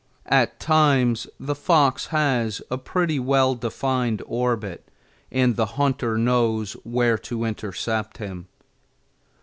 At 0.25 0.59
times 0.59 1.27
the 1.39 1.53
fox 1.53 2.07
has 2.07 2.59
a 2.71 2.79
pretty 2.79 3.19
well 3.19 3.53
defined 3.53 4.23
orbit, 4.25 4.83
and 5.31 5.55
the 5.55 5.67
hunter 5.77 6.17
knows 6.17 6.73
where 6.83 7.19
to 7.19 7.43
intercept 7.45 8.17
him. 8.17 8.47